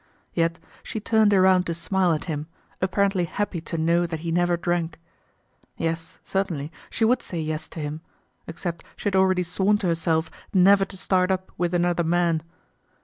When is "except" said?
8.47-8.83